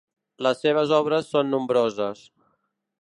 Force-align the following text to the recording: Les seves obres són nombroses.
Les 0.45 0.61
seves 0.65 0.93
obres 0.99 1.29
són 1.35 1.53
nombroses. 1.57 2.25